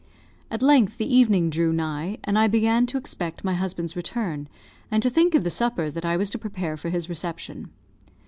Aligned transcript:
At 0.49 0.63
length 0.63 0.97
the 0.97 1.05
evening 1.15 1.51
drew 1.51 1.71
nigh, 1.71 2.17
and 2.23 2.35
I 2.39 2.47
began 2.47 2.87
to 2.87 2.97
expect 2.97 3.43
my 3.43 3.53
husband's 3.53 3.95
return, 3.95 4.49
and 4.89 5.03
to 5.03 5.11
think 5.11 5.35
of 5.35 5.43
the 5.43 5.51
supper 5.51 5.91
that 5.91 6.05
I 6.05 6.17
was 6.17 6.31
to 6.31 6.39
prepare 6.39 6.75
for 6.75 6.89
his 6.89 7.07
reception. 7.07 7.69